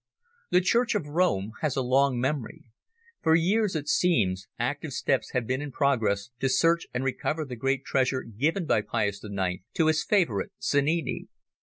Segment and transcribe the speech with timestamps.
[0.49, 2.63] The Church of Rome has a long memory.
[3.21, 7.55] For years, it seems, active steps have been in progress to search and recover the
[7.55, 11.27] great treasure given by Pius IX to his favourite Sannini.